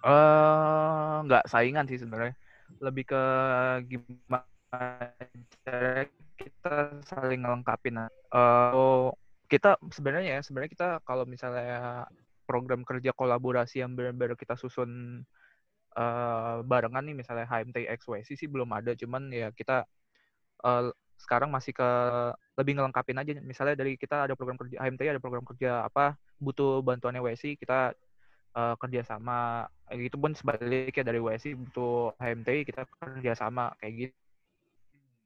[0.00, 2.32] Eh, uh, nggak saingan sih sebenarnya.
[2.80, 3.22] Lebih ke
[3.92, 5.12] gimana
[5.68, 6.08] cara
[6.40, 8.08] kita saling ngelengkapin.
[8.32, 9.12] Uh,
[9.52, 12.08] kita sebenarnya ya sebenarnya kita kalau misalnya
[12.44, 15.22] program kerja kolaborasi yang benar-benar kita susun
[15.96, 19.84] uh, barengan nih misalnya HMT XWC sih belum ada cuman ya kita
[20.64, 21.88] uh, sekarang masih ke
[22.58, 23.32] lebih ngelengkapin aja.
[23.38, 27.94] Misalnya dari kita ada program kerja HMT ada program kerja apa butuh bantuannya WSI kita
[28.58, 34.16] uh, kerja sama itu pun sebaliknya dari WSI butuh HMT kita kerja sama kayak gitu.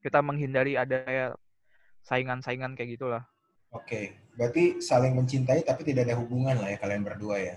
[0.05, 1.35] Kita menghindari ada
[2.07, 3.24] saingan-saingan kayak gitulah
[3.74, 7.57] Oke, berarti saling mencintai tapi tidak ada hubungan lah ya kalian berdua ya.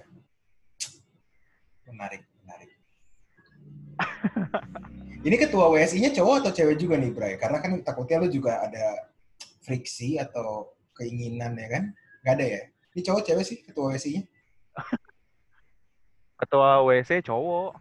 [1.90, 2.70] Menarik, menarik.
[5.28, 7.36] Ini ketua WSI-nya cowok atau cewek juga nih, Bray?
[7.36, 9.12] Karena kan takutnya lu juga ada
[9.62, 11.84] friksi atau keinginan ya kan?
[12.24, 12.62] Gak ada ya?
[12.96, 14.24] Ini cowok cewek sih ketua WSI-nya?
[16.40, 17.72] Ketua WSI cowok.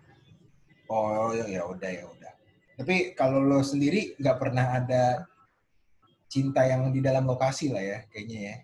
[0.91, 2.33] Oh ya, ya udah ya udah.
[2.75, 5.27] Tapi kalau lo sendiri nggak pernah ada
[6.29, 8.57] cinta yang di dalam lokasi lah ya kayaknya ya.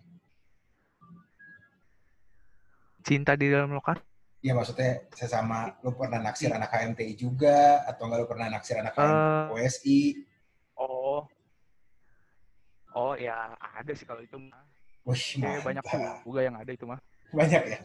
[3.05, 4.01] Cinta di dalam lokasi?
[4.45, 8.93] Iya maksudnya sesama lu pernah naksir anak HMTI juga atau enggak lu pernah naksir anak
[8.93, 10.21] uh, OSI?
[10.77, 11.25] Oh.
[12.93, 14.61] Oh ya ada sih kalau itu mah.
[15.05, 15.81] Wih, banyak
[16.25, 17.01] juga yang ada itu mah.
[17.33, 17.79] Banyak ya.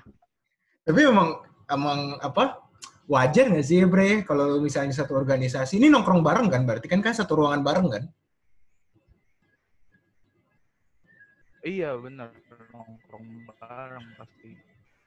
[0.88, 2.64] Tapi emang emang apa
[3.08, 7.12] wajar nggak sih Bre kalau misalnya satu organisasi ini nongkrong bareng kan berarti kan kan
[7.12, 8.04] satu ruangan bareng kan?
[11.64, 12.28] Iya bener
[12.76, 14.52] nongkrong bareng pasti.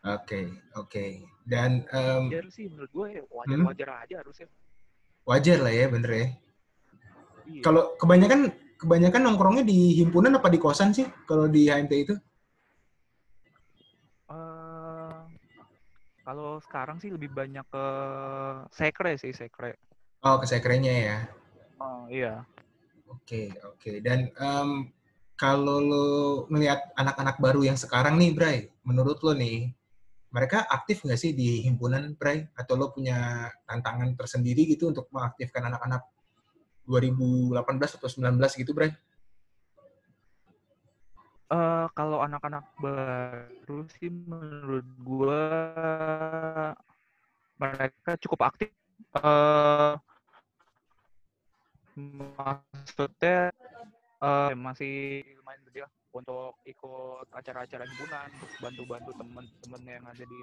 [0.01, 0.41] Oke
[0.73, 1.05] oke
[1.45, 3.33] dan em, Wajar sih menurut gue ya, Hmm?
[3.37, 4.49] wajar-wajar aja harusnya.
[5.27, 6.27] wajar lah ya bener ya.
[7.45, 7.61] Iya.
[7.61, 8.49] Kalau kebanyakan
[8.81, 12.15] kebanyakan nongkrongnya di himpunan apa di kosan sih kalau di HMT itu?
[14.27, 15.19] Eh,
[16.25, 17.85] kalau sekarang sih lebih banyak ke
[18.73, 19.77] sekre sih sekre.
[20.25, 21.17] Oh ke sekrenya ya.
[21.77, 22.41] Oh iya.
[23.07, 24.01] Oke, oke.
[24.03, 24.89] Dan em,
[25.37, 26.07] kalau lo
[26.49, 29.69] ngelihat anak-anak baru yang sekarang nih, Bray, menurut lo nih,
[30.33, 32.49] mereka aktif nggak sih di himpunan, Bray?
[32.57, 36.01] Atau lo punya tantangan tersendiri gitu untuk mengaktifkan anak-anak
[36.89, 37.53] 2018
[38.01, 38.91] atau 19 gitu, Bray?
[41.47, 45.45] Eh kalau anak-anak baru sih menurut gua
[47.55, 48.73] mereka cukup aktif.
[49.15, 49.95] Eh
[51.97, 53.53] maksudnya
[54.17, 60.41] eh, masih lumayan gede lah untuk ikut acara-acara himpunan, bantu-bantu teman-teman yang ada di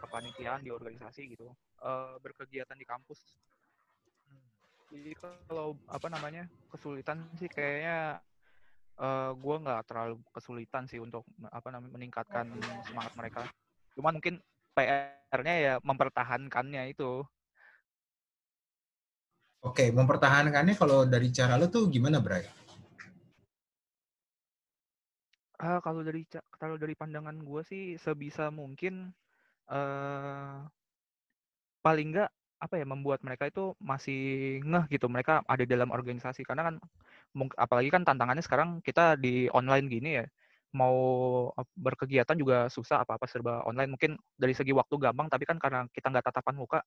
[0.00, 1.48] kepanitiaan, di organisasi gitu,
[1.80, 3.20] eh, berkegiatan di kampus.
[4.90, 8.18] Jadi kalau apa namanya kesulitan sih kayaknya
[9.00, 12.52] eh gue nggak terlalu kesulitan sih untuk apa namanya meningkatkan
[12.84, 13.42] semangat mereka.
[13.96, 14.42] Cuman mungkin
[14.76, 17.24] PR-nya ya mempertahankannya itu.
[19.60, 22.59] Oke, mempertahankannya kalau dari cara lo tuh gimana, Bray?
[25.60, 26.24] Ah, kalau dari
[26.56, 29.12] kalau dari pandangan gue sih sebisa mungkin
[29.68, 30.56] eh
[31.84, 34.20] paling nggak apa ya membuat mereka itu masih
[34.64, 36.44] ngeh gitu mereka ada dalam organisasi.
[36.48, 36.74] Karena kan
[37.60, 40.26] apalagi kan tantangannya sekarang kita di online gini ya
[40.70, 40.96] mau
[41.76, 43.92] berkegiatan juga susah apa-apa serba online.
[43.96, 46.80] Mungkin dari segi waktu gampang tapi kan karena kita nggak tatapan muka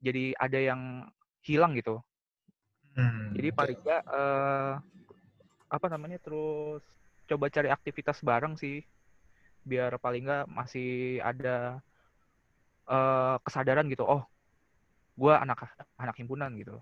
[0.00, 0.80] jadi ada yang
[1.44, 2.00] hilang gitu.
[2.96, 4.72] Hmm, jadi paling nggak eh,
[5.72, 6.93] apa namanya terus
[7.30, 8.74] coba cari aktivitas bareng sih
[9.70, 10.84] biar paling nggak masih
[11.28, 11.80] ada
[12.90, 14.22] eh, kesadaran gitu oh
[15.20, 15.58] gue anak
[16.02, 16.72] anak himpunan gitu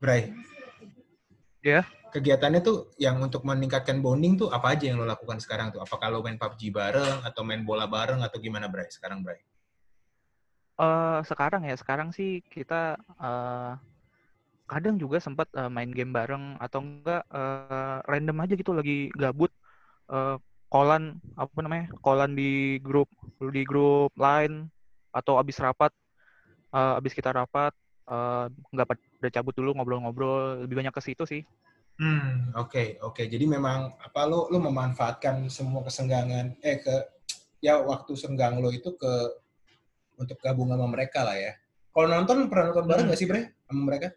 [0.00, 0.32] Bray,
[1.60, 5.80] ya kegiatannya tuh yang untuk meningkatkan bonding tuh apa aja yang lo lakukan sekarang tuh?
[5.80, 8.90] Apakah lo main PUBG bareng atau main bola bareng atau gimana, Bray?
[8.90, 9.38] Sekarang, Bray?
[10.80, 13.72] Eh, sekarang ya sekarang sih kita eh,
[14.66, 19.52] kadang juga sempat eh, main game bareng atau enggak eh, random aja gitu lagi gabut
[20.10, 20.36] eh,
[20.72, 24.72] kolan apa namanya kolan di grup di grup lain
[25.12, 25.92] atau abis rapat
[26.72, 27.76] eh, abis kita rapat
[28.10, 31.42] eh, nggak pada cabut dulu ngobrol-ngobrol lebih banyak ke situ sih
[32.00, 33.28] Hmm, oke, oke.
[33.28, 36.96] Jadi memang apa lo lo memanfaatkan semua kesenggangan eh ke
[37.60, 39.12] ya waktu senggang lo itu ke
[40.16, 41.52] untuk gabung sama mereka lah ya.
[41.92, 43.08] Kalau nonton pernah nonton bareng Hmm.
[43.12, 43.52] nggak sih, Bre?
[43.68, 44.08] Sama mereka?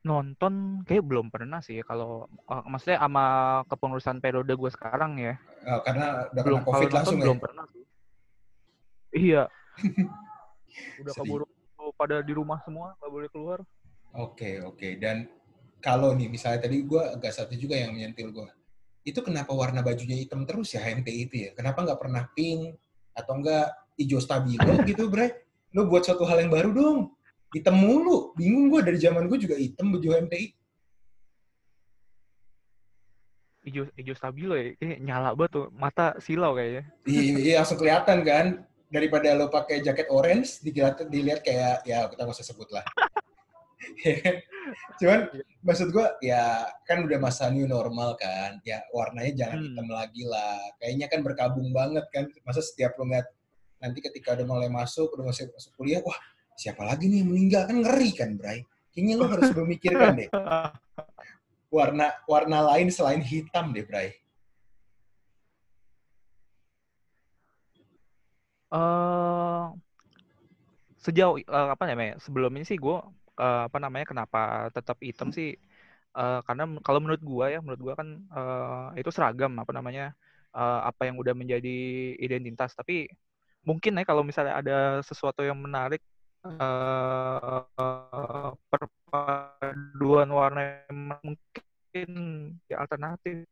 [0.00, 3.24] nonton kayak belum pernah sih kalau eh, maksudnya sama
[3.68, 7.42] kepengurusan periode gue sekarang ya Eh, karena udah belum kena COVID nonton langsung belum ya.
[7.44, 7.84] pernah sih
[9.12, 9.42] iya
[11.04, 11.44] udah keburu
[12.00, 13.60] pada di rumah semua nggak boleh keluar
[14.10, 14.98] Oke, oke.
[14.98, 15.30] Dan
[15.78, 18.48] kalau nih misalnya tadi gue agak satu juga yang menyentil gue.
[19.06, 21.50] Itu kenapa warna bajunya hitam terus ya HMTI itu ya?
[21.54, 22.74] Kenapa nggak pernah pink
[23.14, 25.46] atau enggak hijau stabilo gitu, Bre?
[25.70, 26.98] Lo buat suatu hal yang baru dong.
[27.54, 28.34] Hitam mulu.
[28.34, 30.58] Bingung gue dari zaman gue juga hitam baju HMTI.
[33.60, 38.18] hijau hijau stabilo ya kayak nyala banget tuh mata silau kayaknya Iya, iya, langsung kelihatan
[38.24, 38.46] kan.
[38.90, 42.82] Daripada lo pakai jaket orange, dilihat, dilihat kayak, ya kita nggak usah sebut lah.
[45.00, 45.30] Cuman
[45.62, 48.58] maksud gue ya kan udah masa new normal kan.
[48.66, 49.66] Ya warnanya jangan Hmm.
[49.72, 50.58] hitam lagi lah.
[50.82, 52.26] Kayaknya kan berkabung banget kan.
[52.42, 53.30] Masa setiap lo ngeliat
[53.80, 56.18] nanti ketika udah mulai masuk, udah masuk, masuk kuliah, wah
[56.58, 58.60] siapa lagi nih yang meninggal kan ngeri kan, Bray.
[58.92, 60.28] Kayaknya lo harus memikirkan deh
[61.76, 64.12] warna warna lain selain hitam deh, Bray.
[68.74, 69.64] Eh
[71.00, 72.98] sejauh eh, apa namanya sebelum ini sih gue
[73.40, 75.56] apa namanya kenapa tetap hitam sih
[76.10, 80.10] Eh, karena kalau menurut gue ya menurut gue kan eh, itu seragam apa namanya
[80.50, 81.78] eh, apa yang udah menjadi
[82.18, 82.74] identitas.
[82.74, 83.06] Tapi
[83.62, 86.00] mungkin ya kalau misalnya ada sesuatu yang menarik
[86.40, 87.60] uh,
[88.72, 90.80] perpaduan warna
[91.20, 92.10] mungkin
[92.64, 93.44] ya alternatif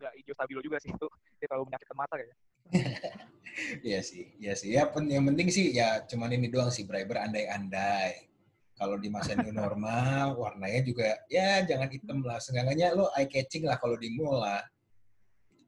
[0.00, 1.06] nggak hijau stabilo juga sih itu
[1.44, 2.36] ya kalau menyakitkan mata kayaknya
[3.82, 4.74] Iya sih, iya sih.
[4.74, 8.30] Ya yang penting sih ya cuman ini doang sih, Bray, berandai-andai.
[8.74, 12.42] Kalau di masa new normal, warnanya juga ya jangan hitam lah.
[12.42, 14.62] Seenggaknya lo eye catching lah kalau di mall lah.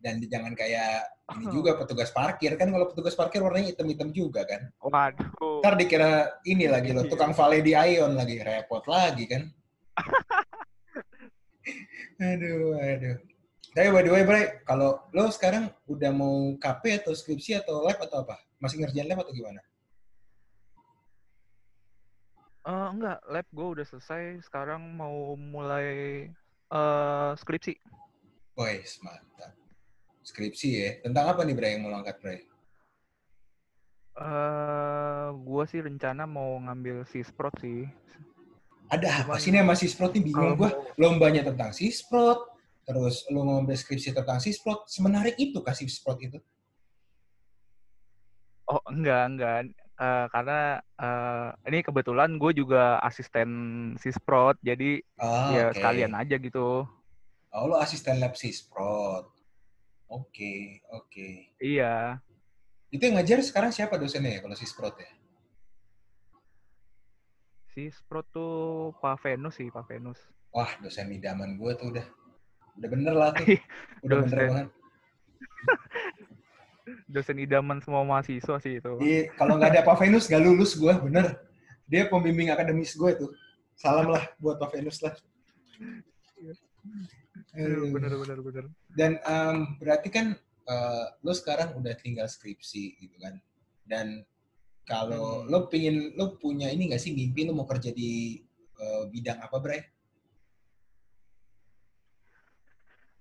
[0.03, 1.07] Dan jangan kayak
[1.38, 4.66] ini juga petugas parkir kan kalau petugas parkir warnanya hitam-hitam juga kan.
[4.83, 5.62] Waduh.
[5.62, 9.42] Ntar dikira ini lagi lo tukang valet di Ion lagi repot lagi kan.
[12.18, 13.36] aduh, aduh.
[13.77, 18.01] Tapi by the way, Bray, kalau lo sekarang udah mau KP atau skripsi atau lab
[18.01, 18.41] atau apa?
[18.57, 19.61] Masih ngerjain lab atau gimana?
[22.65, 24.41] Uh, enggak, lab gue udah selesai.
[24.49, 26.25] Sekarang mau mulai
[26.73, 27.77] uh, skripsi.
[28.57, 29.53] Woi, mantap.
[30.25, 30.91] Skripsi ya.
[31.05, 32.49] Tentang apa nih, Bray, yang mau angkat, Bray?
[34.17, 37.85] Uh, gue sih rencana mau ngambil sisprot sih.
[38.89, 40.33] Ada apa sih nih sama sisprot nih?
[40.33, 40.71] Bingung gue.
[40.97, 42.56] Lombanya tentang sisprot,
[42.87, 46.38] terus lu ngomong deskripsi tentang sisprot, semenarik itu kasih sisprot itu?
[48.70, 49.59] Oh enggak enggak
[50.01, 53.49] uh, karena uh, ini kebetulan gue juga asisten
[54.01, 55.81] sisprot jadi oh, ya okay.
[55.81, 56.85] sekalian aja gitu.
[57.57, 59.33] Oh lo asisten lab sisprot.
[60.07, 60.61] Oke okay,
[60.92, 61.11] oke.
[61.11, 61.35] Okay.
[61.59, 62.20] Iya.
[62.92, 65.11] Itu yang ngajar sekarang siapa dosennya ya kalau sisprot ya?
[67.77, 70.20] Sisprot tuh Pak Venus sih Pak Venus.
[70.55, 72.07] Wah dosen idaman gue tuh udah.
[72.77, 73.47] Udah bener lah tuh.
[74.05, 74.69] Udah bener banget.
[77.12, 78.93] Dosen idaman semua mahasiswa sih itu.
[79.03, 81.35] Iya, kalau nggak ada Pak Venus nggak lulus gue, bener.
[81.87, 83.31] Dia pembimbing akademis gue tuh.
[83.75, 85.15] Salam lah buat Pak Venus lah.
[87.57, 88.65] Bener, bener, bener.
[88.93, 90.37] Dan um, berarti kan
[90.69, 93.41] uh, lo sekarang udah tinggal skripsi gitu kan.
[93.87, 94.23] Dan
[94.87, 95.51] kalau hmm.
[95.51, 98.39] lo pingin, lo punya ini nggak sih mimpi lo mau kerja di
[98.79, 99.83] uh, bidang apa, Bray?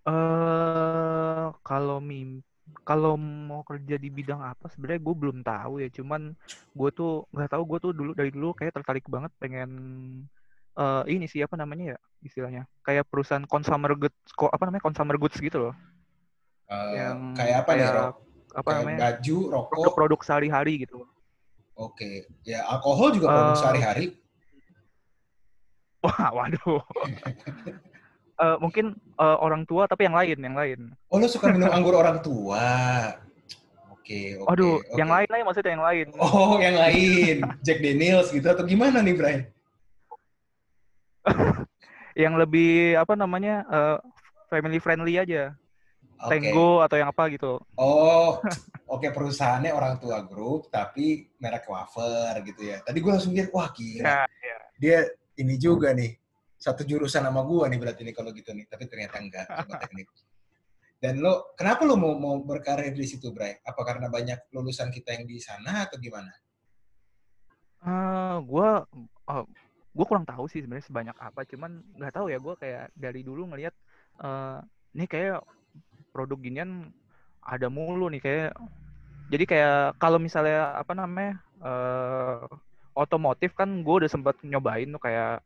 [0.06, 2.42] Uh, kalau mim
[2.82, 5.90] kalau mau kerja di bidang apa sebenarnya gue belum tahu ya.
[5.94, 6.34] Cuman
[6.74, 9.70] gue tuh nggak tahu gue tuh dulu dari dulu kayak tertarik banget pengen
[10.78, 12.66] uh, ini sih apa namanya ya istilahnya.
[12.82, 15.76] Kayak perusahaan consumer goods kok apa namanya consumer goods gitu loh.
[16.66, 17.90] Uh, yang kayak apa kayak, nih
[18.56, 19.00] apa kayak namanya?
[19.02, 19.70] baju rokok?
[19.74, 21.06] Produk-produk sehari-hari gitu.
[21.76, 22.26] Oke.
[22.26, 22.48] Okay.
[22.48, 24.06] ya alkohol juga produk uh, sehari-hari?
[26.06, 26.86] Wah waduh
[28.40, 30.80] uh, mungkin uh, orang tua tapi yang lain, yang lain.
[31.12, 32.64] Oh, lo suka minum anggur orang tua.
[33.92, 34.46] Oke, okay, oke.
[34.46, 34.96] Okay, Aduh, okay.
[35.00, 36.08] yang lain lah maksudnya yang lain.
[36.22, 37.36] Oh, yang lain.
[37.66, 39.42] Jack Daniels gitu atau gimana nih, Brian?
[42.24, 43.66] yang lebih apa namanya?
[43.66, 43.98] Uh,
[44.52, 45.58] family friendly aja.
[46.16, 46.48] Okay.
[46.48, 47.60] Tango atau yang apa gitu.
[47.76, 48.40] Oh,
[48.88, 52.80] oke okay, perusahaannya orang tua grup tapi merek wafer gitu ya.
[52.86, 54.06] Tadi gue langsung lihat, wah gila.
[54.06, 54.58] Ya, ya.
[54.80, 54.98] Dia
[55.36, 56.16] ini juga nih
[56.56, 58.66] satu jurusan sama gua nih berarti nih kalau gitu nih.
[58.68, 60.08] Tapi ternyata enggak cuma teknik.
[61.00, 63.60] Dan lo kenapa lo mau mau berkarir di situ Bray?
[63.62, 66.32] Apa karena banyak lulusan kita yang di sana atau gimana?
[67.86, 68.88] Uh, gua
[69.30, 69.46] uh,
[69.94, 71.46] gua kurang tahu sih sebenarnya sebanyak apa.
[71.46, 73.76] Cuman nggak tahu ya gua kayak dari dulu ngelihat
[74.24, 74.64] uh,
[74.96, 75.40] nih kayak
[76.16, 76.90] produk ginian
[77.44, 78.52] ada mulu nih kayak
[79.30, 82.46] jadi kayak kalau misalnya apa namanya uh,
[82.96, 85.44] otomotif kan gue udah sempat nyobain tuh kayak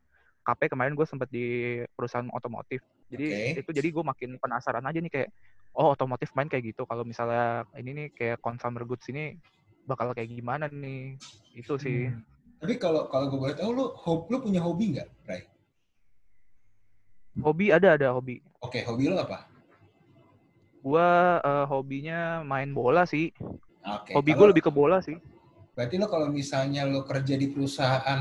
[0.50, 2.82] KP kemarin gue sempat di perusahaan otomotif.
[3.06, 3.62] Jadi okay.
[3.62, 5.30] itu jadi gue makin penasaran aja nih kayak
[5.78, 6.82] oh otomotif main kayak gitu.
[6.90, 9.38] Kalau misalnya ini nih kayak consumer goods ini
[9.86, 11.14] bakal kayak gimana nih?
[11.54, 12.10] Itu sih.
[12.10, 12.26] Hmm.
[12.60, 15.42] Tapi kalau kalau gue boleh tahu lu lu punya hobi nggak, Ray?
[17.40, 18.42] Hobi ada ada hobi.
[18.60, 19.48] Oke, okay, hobi lo apa?
[20.84, 23.32] Gua uh, hobinya main bola sih.
[23.80, 24.12] Okay.
[24.12, 25.16] Hobi gue lebih ke bola sih.
[25.72, 28.20] Berarti lo kalau misalnya lo kerja di perusahaan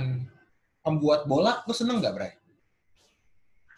[0.90, 2.34] pembuat bola, lu seneng nggak, Bray?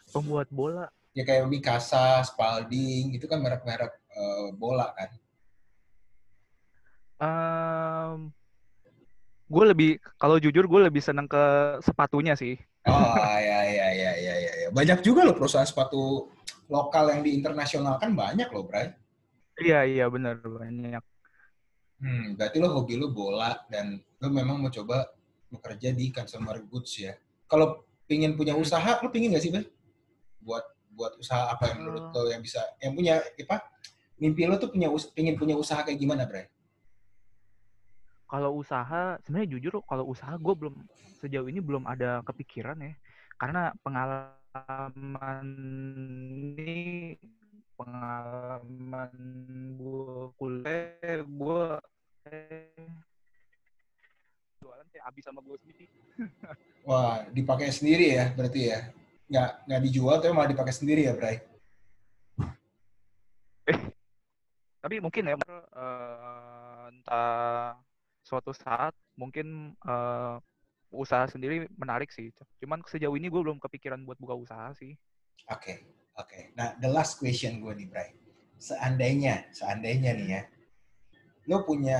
[0.08, 0.88] Pembuat bola?
[1.12, 5.10] Ya kayak Mikasa, Spalding, itu kan merek-merek uh, bola kan.
[7.20, 8.32] Um,
[9.44, 12.56] gue lebih, kalau jujur gue lebih seneng ke sepatunya sih.
[12.88, 14.68] Oh ya ya ya ya ya.
[14.72, 16.32] Banyak juga loh perusahaan sepatu
[16.66, 18.96] lokal yang di internasional kan banyak loh, Bray.
[19.60, 21.04] Iya iya benar banyak.
[22.02, 25.06] Hmm, berarti lo hobi lo bola dan lo memang mau coba
[25.52, 27.12] bekerja di consumer goods ya.
[27.44, 28.64] Kalau pingin punya hmm.
[28.64, 29.66] usaha, lo pingin nggak sih, Bang?
[30.40, 33.64] Buat buat usaha apa yang menurut lo yang bisa, yang punya apa?
[34.20, 36.48] Mimpi lo tuh punya pingin punya usaha kayak gimana, Bray?
[38.28, 40.74] Kalau usaha, sebenarnya jujur kalau usaha gue belum
[41.20, 42.96] sejauh ini belum ada kepikiran ya,
[43.36, 45.44] karena pengalaman
[46.56, 47.16] ini
[47.76, 49.12] pengalaman
[49.76, 51.64] gue kuliah gue
[54.62, 55.86] jualan kayak habis sama gue sendiri.
[56.88, 58.78] Wah, dipakai sendiri ya berarti ya?
[59.26, 61.42] Nggak, nggak dijual tapi malah dipakai sendiri ya, Bray?
[63.66, 63.78] Eh,
[64.82, 67.78] tapi mungkin ya, uh, entah
[68.22, 70.38] suatu saat mungkin uh,
[70.90, 72.30] usaha sendiri menarik sih.
[72.60, 74.94] Cuman sejauh ini gue belum kepikiran buat buka usaha sih.
[75.50, 75.76] Oke, okay,
[76.18, 76.28] oke.
[76.28, 76.42] Okay.
[76.54, 78.10] Nah, the last question gue nih, Bray.
[78.62, 80.42] Seandainya, seandainya nih ya,
[81.50, 81.98] lo punya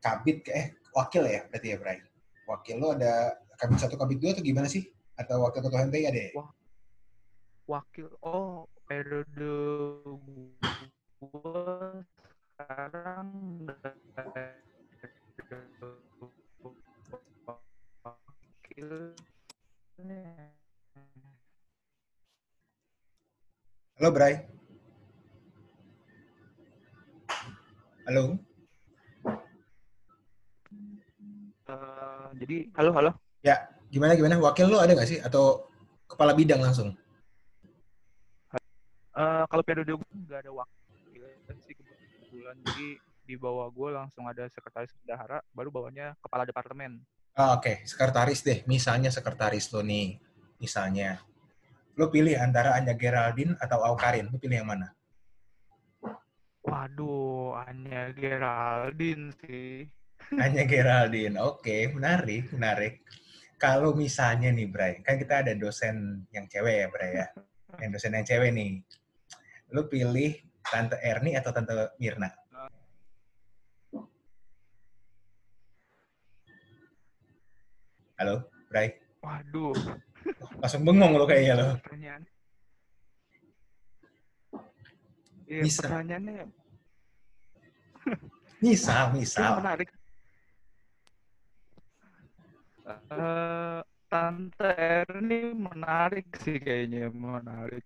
[0.00, 2.00] kabit, eh wakil ya berarti ya, Bray?
[2.48, 4.88] Wakil lo ada kabit satu, kabit dua atau gimana sih?
[5.20, 6.30] Atau wakil ketua MTI ada ya?
[7.68, 9.52] Wakil, oh periode
[11.20, 11.68] gue
[12.56, 13.28] sekarang
[23.96, 24.44] Halo, Bray.
[28.04, 28.36] Halo.
[31.66, 33.10] Uh, jadi, halo, halo.
[33.42, 34.38] Ya, gimana gimana?
[34.38, 35.18] Wakil lo ada nggak sih?
[35.18, 35.66] Atau
[36.06, 36.94] kepala bidang langsung?
[39.16, 41.24] Uh, kalau periode gue nggak ada wakil
[41.64, 42.56] sih kebetulan.
[42.62, 42.88] Jadi
[43.26, 47.02] di bawah gue langsung ada sekretaris bendahara, baru bawahnya kepala departemen.
[47.34, 47.76] Oh, Oke, okay.
[47.82, 48.62] sekretaris deh.
[48.70, 50.22] Misalnya sekretaris lo nih,
[50.62, 51.18] misalnya.
[51.96, 54.92] Lo pilih antara Anya Geraldine atau Aukarin, lo pilih yang mana?
[56.62, 59.88] Waduh, Anya Geraldine sih.
[60.34, 61.86] Anya Geraldine, oke, okay.
[61.94, 63.06] menarik, menarik.
[63.56, 67.26] Kalau misalnya nih, Bray, kan kita ada dosen yang cewek ya, Bray ya.
[67.78, 68.82] Yang dosen yang cewek nih.
[69.70, 70.34] Lo pilih
[70.66, 72.26] Tante Erni atau Tante Mirna?
[78.18, 78.98] Halo, Bray.
[79.22, 79.76] Waduh.
[80.58, 81.66] Langsung bengong lo kayaknya lo.
[81.86, 82.22] Pertanyaan.
[85.46, 85.86] Iya, Bisa.
[85.86, 86.44] pertanyaannya.
[88.58, 89.54] misal, misal.
[89.54, 89.88] Ini menarik.
[92.86, 97.82] Uh, Tante Erni menarik sih kayaknya, menarik.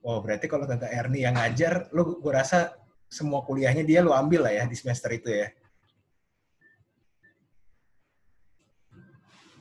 [0.00, 2.72] Oh, berarti kalau Tante Erni yang ngajar, lo gue rasa
[3.08, 5.48] semua kuliahnya dia lo ambil lah ya di semester itu ya.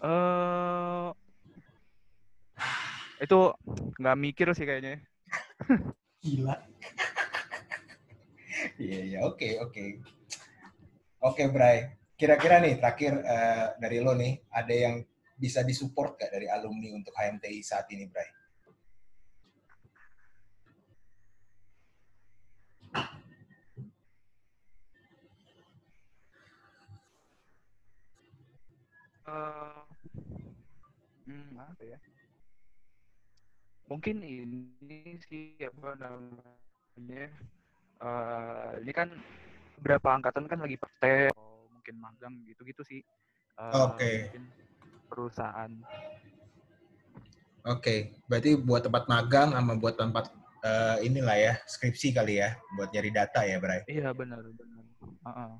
[0.03, 1.07] uh,
[3.23, 3.39] itu
[3.97, 4.99] nggak mikir sih kayaknya.
[6.21, 6.55] Gila.
[8.79, 9.83] Iya, iya, oke, oke.
[11.19, 12.02] Oke, Bray.
[12.13, 15.01] Kira-kira nih, terakhir uh, dari lo nih, ada yang
[15.33, 18.29] bisa disupport gak dari alumni untuk HMTI saat ini, Bray?
[29.23, 29.81] Uh,
[31.25, 31.97] hmm, apa ya?
[33.89, 37.25] Mungkin ini sih apa namanya?
[37.97, 39.09] Uh, ini kan
[39.81, 41.33] beberapa angkatan kan lagi praktek,
[41.83, 43.03] mungkin magang gitu-gitu sih.
[43.59, 43.99] Uh, Oke.
[43.99, 44.15] Okay.
[45.11, 45.71] Perusahaan.
[47.67, 47.99] Oke, okay.
[48.31, 50.31] berarti buat tempat magang sama buat tempat
[50.63, 53.83] uh, inilah ya skripsi kali ya, buat nyari data ya, Bray.
[53.91, 54.83] Iya benar benar.
[55.03, 55.51] Uh -uh.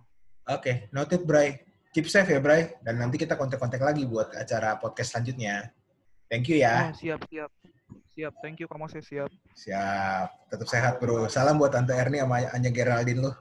[0.47, 0.75] Oke, okay.
[0.95, 1.59] noted, Bray
[1.93, 2.73] keep safe ya, Bray.
[2.81, 5.69] Dan nanti kita kontak-kontak lagi buat acara podcast selanjutnya.
[6.27, 6.89] Thank you ya.
[6.89, 7.51] Oh, siap, siap.
[8.13, 9.31] Siap, thank you kamu saya siap.
[9.53, 10.27] Siap.
[10.49, 11.29] Tetap sehat, Bro.
[11.29, 13.31] Salam buat Tante Erni sama Anya Geraldine lo.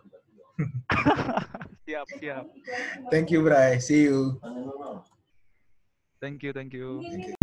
[1.88, 2.46] siap, siap.
[3.11, 3.78] Thank you, Bray.
[3.80, 4.40] See you.
[6.20, 7.03] Thank you, thank you.
[7.03, 7.41] Thank you.